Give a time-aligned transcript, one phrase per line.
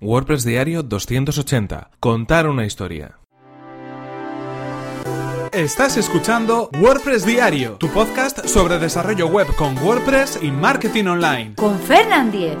[0.00, 1.90] WordPress Diario 280.
[2.00, 3.18] Contar una historia.
[5.52, 11.54] Estás escuchando WordPress Diario, tu podcast sobre desarrollo web con WordPress y marketing online.
[11.54, 12.58] Con Fernand Diez.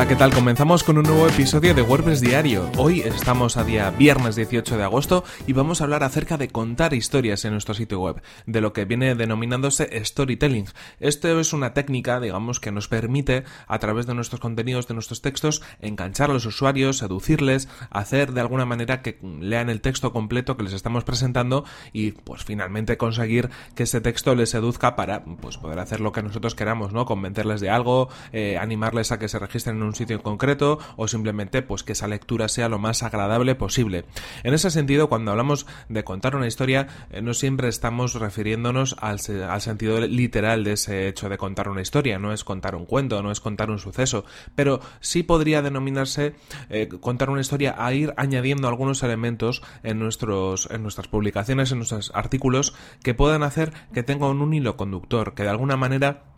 [0.00, 0.32] Hola, ¿qué tal?
[0.32, 2.70] Comenzamos con un nuevo episodio de WordPress Diario.
[2.78, 6.94] Hoy estamos a día viernes 18 de agosto y vamos a hablar acerca de contar
[6.94, 10.68] historias en nuestro sitio web, de lo que viene denominándose storytelling.
[11.00, 15.20] Esto es una técnica, digamos, que nos permite, a través de nuestros contenidos, de nuestros
[15.20, 20.56] textos, enganchar a los usuarios, seducirles, hacer de alguna manera que lean el texto completo
[20.56, 25.58] que les estamos presentando y, pues, finalmente conseguir que ese texto les seduzca para, pues,
[25.58, 27.04] poder hacer lo que nosotros queramos, ¿no?
[27.04, 31.08] Convencerles de algo, eh, animarles a que se registren en un sitio en concreto o
[31.08, 34.04] simplemente pues que esa lectura sea lo más agradable posible.
[34.42, 39.18] En ese sentido, cuando hablamos de contar una historia, eh, no siempre estamos refiriéndonos al,
[39.20, 43.30] sentido literal de ese hecho de contar una historia, no es contar un cuento, no
[43.30, 46.34] es contar un suceso, pero sí podría denominarse
[46.68, 51.78] eh, contar una historia a ir añadiendo algunos elementos en, nuestros, en nuestras publicaciones, en
[51.78, 56.29] nuestros artículos, que puedan hacer que tenga un hilo conductor, que de alguna manera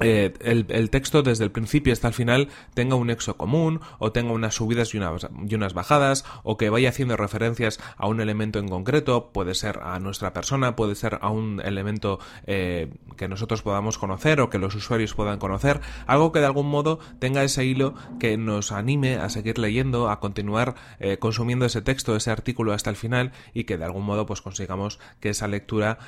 [0.00, 4.32] eh, el, texto desde el principio hasta el final tenga un nexo común o tenga
[4.32, 8.58] unas subidas y unas, y unas, bajadas o que vaya haciendo referencias a un elemento
[8.58, 13.62] en concreto, puede ser a nuestra persona, puede ser a un elemento eh, que nosotros
[13.62, 17.64] podamos conocer o que los usuarios puedan conocer, algo que de algún modo tenga ese
[17.64, 22.72] hilo que nos anime a seguir leyendo, a continuar eh, consumiendo ese texto, ese artículo
[22.72, 25.98] hasta el final y que de algún modo pues consigamos que esa lectura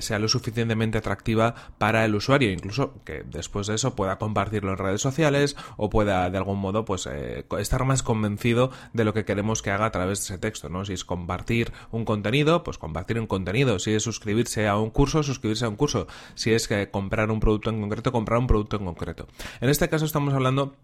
[0.00, 4.78] sea lo suficientemente atractiva para el usuario, incluso que después de eso pueda compartirlo en
[4.78, 9.24] redes sociales o pueda de algún modo pues eh, estar más convencido de lo que
[9.24, 10.84] queremos que haga a través de ese texto, ¿no?
[10.84, 15.22] Si es compartir un contenido, pues compartir un contenido, si es suscribirse a un curso,
[15.22, 18.76] suscribirse a un curso, si es que comprar un producto en concreto, comprar un producto
[18.76, 19.26] en concreto.
[19.60, 20.76] En este caso estamos hablando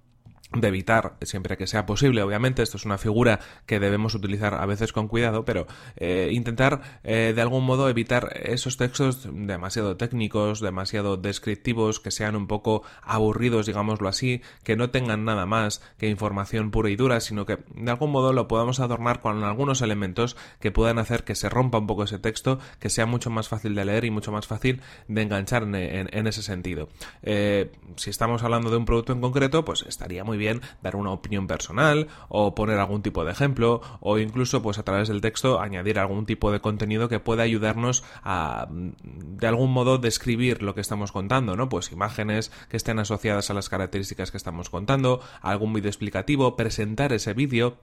[0.53, 4.67] de evitar, siempre que sea posible, obviamente, esto es una figura que debemos utilizar a
[4.67, 5.67] veces con cuidado, pero
[5.97, 12.37] eh, intentar eh, de algún modo evitar esos textos demasiado técnicos, demasiado descriptivos, que sean
[12.37, 17.21] un poco aburridos, digámoslo así, que no tengan nada más que información pura y dura,
[17.21, 21.35] sino que de algún modo lo podamos adornar con algunos elementos que puedan hacer que
[21.35, 24.31] se rompa un poco ese texto, que sea mucho más fácil de leer y mucho
[24.31, 26.89] más fácil de enganchar en, ese sentido.
[27.23, 31.11] Eh, si estamos hablando de un producto en concreto, pues estaría muy bien dar una
[31.11, 35.61] opinión personal o poner algún tipo de ejemplo o incluso pues a través del texto
[35.61, 40.81] añadir algún tipo de contenido que pueda ayudarnos a de algún modo describir lo que
[40.81, 41.69] estamos contando, ¿no?
[41.69, 47.13] Pues imágenes que estén asociadas a las características que estamos contando, algún vídeo explicativo, presentar
[47.13, 47.79] ese vídeo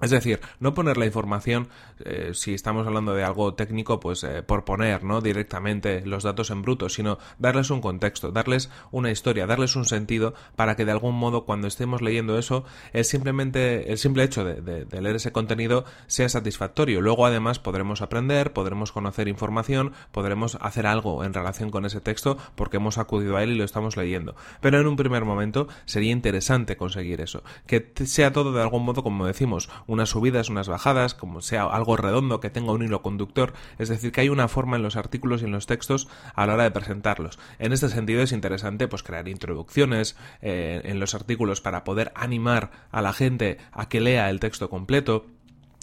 [0.00, 1.68] es decir, no poner la información,
[2.04, 5.20] eh, si estamos hablando de algo técnico, pues eh, por poner, ¿no?
[5.20, 10.34] Directamente los datos en bruto, sino darles un contexto, darles una historia, darles un sentido
[10.54, 14.86] para que de algún modo cuando estemos leyendo eso, el simplemente, el simple hecho de,
[15.00, 17.00] leer ese contenido sea satisfactorio.
[17.00, 22.38] Luego además podremos aprender, podremos conocer información, podremos hacer algo en relación con ese texto
[22.54, 24.36] porque hemos acudido a él y lo estamos leyendo.
[24.60, 27.42] Pero en un primer momento sería interesante conseguir eso.
[27.66, 31.96] Que sea todo de algún modo, como decimos, unas subidas, unas bajadas, como sea algo
[31.96, 35.42] redondo que tenga un hilo conductor, es decir, que hay una forma en los artículos
[35.42, 37.38] y en los textos a la hora de presentarlos.
[37.58, 42.70] En este sentido es interesante pues crear introducciones eh, en los artículos para poder animar
[42.90, 45.26] a la gente a que lea el texto completo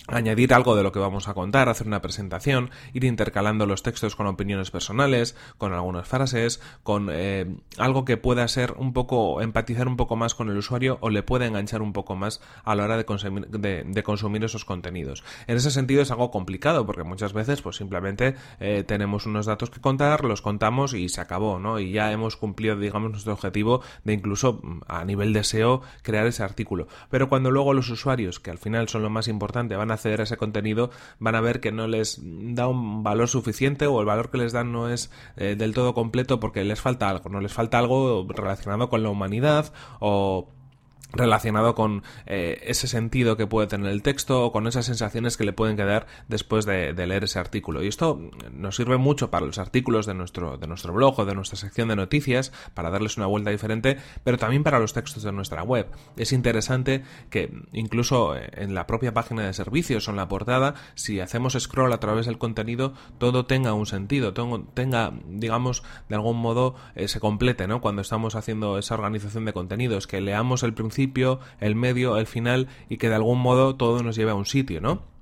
[0.07, 4.15] añadir algo de lo que vamos a contar, hacer una presentación, ir intercalando los textos
[4.15, 9.87] con opiniones personales, con algunas frases, con eh, algo que pueda ser un poco, empatizar
[9.87, 12.83] un poco más con el usuario o le pueda enganchar un poco más a la
[12.83, 15.23] hora de consumir, de, consumir esos contenidos.
[15.47, 19.69] En ese sentido es algo complicado porque muchas veces pues simplemente eh, tenemos unos datos
[19.69, 21.79] que contar, los contamos y se acabó, ¿no?
[21.79, 26.27] Y ya hemos cumplido, digamos, nuestro objetivo de incluso mm, a nivel de SEO crear
[26.27, 26.87] ese artículo.
[27.09, 30.21] Pero cuando luego los usuarios, que al final son lo más importante, van a acceder
[30.21, 34.05] a ese contenido, van a ver que no les da un valor suficiente o el
[34.05, 37.41] valor que les dan no es eh, del todo completo porque les falta algo, no
[37.41, 40.54] les falta algo relacionado con la humanidad o
[41.15, 45.43] relacionado con eh, ese sentido que puede tener el texto o con esas sensaciones que
[45.43, 47.83] le pueden quedar después de, leer ese artículo.
[47.83, 48.19] Y esto
[48.51, 51.89] nos sirve mucho para los artículos de nuestro, de nuestro blog o de nuestra sección
[51.89, 55.87] de noticias, para darles una vuelta diferente, pero también para los textos de nuestra web.
[56.17, 61.19] Es interesante que incluso en la propia página de servicios o en la portada, si
[61.19, 64.33] hacemos scroll a través del contenido, todo tenga un sentido,
[64.73, 67.81] tenga, digamos, de algún modo eh, se complete, ¿no?
[67.81, 71.04] Cuando estamos haciendo esa organización de contenidos, que leamos el principio
[71.59, 74.81] el medio, el final y que de algún modo todo nos lleve a un sitio,
[74.81, 75.14] ¿no?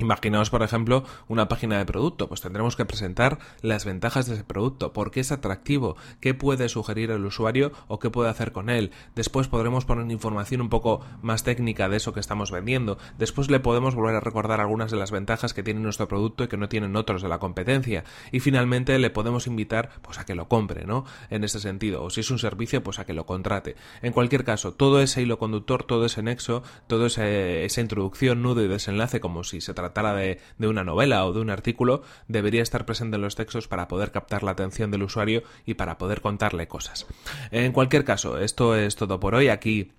[0.00, 4.44] Imaginaos, por ejemplo, una página de producto, pues tendremos que presentar las ventajas de ese
[4.44, 8.70] producto, por qué es atractivo, qué puede sugerir el usuario o qué puede hacer con
[8.70, 8.92] él.
[9.14, 12.96] Después podremos poner información un poco más técnica de eso que estamos vendiendo.
[13.18, 16.48] Después le podemos volver a recordar algunas de las ventajas que tiene nuestro producto y
[16.48, 18.04] que no tienen otros de la competencia.
[18.32, 21.04] Y finalmente le podemos invitar pues a que lo compre, ¿no?
[21.28, 23.76] En ese sentido, o si es un servicio, pues a que lo contrate.
[24.00, 28.68] En cualquier caso, todo ese hilo conductor, todo ese nexo, toda esa introducción, nudo y
[28.68, 32.62] desenlace como si se tratara tratara de, de una novela o de un artículo, debería
[32.62, 36.20] estar presente en los textos para poder captar la atención del usuario y para poder
[36.20, 37.06] contarle cosas.
[37.50, 39.48] En cualquier caso, esto es todo por hoy.
[39.48, 39.92] Aquí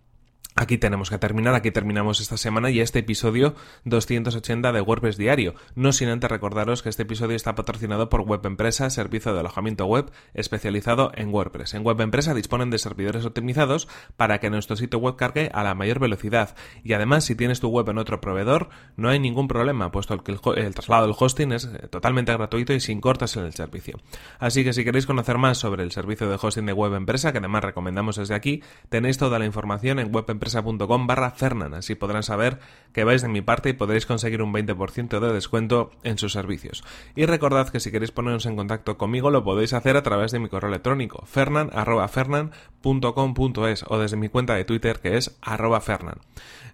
[0.53, 3.55] Aquí tenemos que terminar, aquí terminamos esta semana y este episodio
[3.85, 5.55] 280 de WordPress Diario.
[5.75, 9.85] No sin antes recordaros que este episodio está patrocinado por Web Empresa, servicio de alojamiento
[9.85, 11.73] web especializado en WordPress.
[11.73, 15.73] En Web Empresa disponen de servidores optimizados para que nuestro sitio web cargue a la
[15.73, 16.53] mayor velocidad.
[16.83, 20.33] Y además, si tienes tu web en otro proveedor, no hay ningún problema, puesto que
[20.33, 23.99] el, traslado del hosting es eh, totalmente gratuito y sin cortes en el servicio.
[24.37, 27.37] Así que si queréis conocer más sobre el servicio de hosting de Web Empresa, que
[27.37, 31.73] además recomendamos desde aquí, tenéis toda la información en Web empresa.com barra Fernan.
[31.73, 32.59] Así podrán saber
[32.93, 36.83] que vais de mi parte y podréis conseguir un 20% de descuento en sus servicios.
[37.15, 40.39] Y recordad que si queréis poneros en contacto conmigo lo podéis hacer a través de
[40.39, 46.19] mi correo electrónico fernan.fernan.com.es o desde mi cuenta de Twitter que es arroba fernan.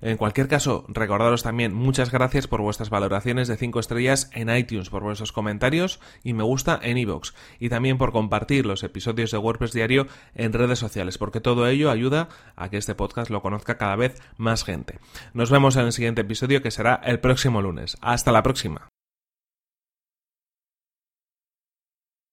[0.01, 4.89] En cualquier caso, recordaros también muchas gracias por vuestras valoraciones de 5 estrellas en iTunes,
[4.89, 9.37] por vuestros comentarios y me gusta en iVoox y también por compartir los episodios de
[9.37, 13.77] WordPress Diario en redes sociales, porque todo ello ayuda a que este podcast lo conozca
[13.77, 14.99] cada vez más gente.
[15.33, 17.97] Nos vemos en el siguiente episodio que será el próximo lunes.
[18.01, 18.89] Hasta la próxima.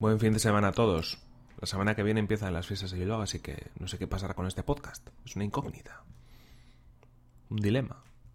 [0.00, 1.22] Buen fin de semana a todos.
[1.60, 4.34] La semana que viene empiezan las fiestas de Bilbao, así que no sé qué pasará
[4.34, 5.08] con este podcast.
[5.24, 6.02] Es una incógnita.
[7.48, 8.02] Un dilema.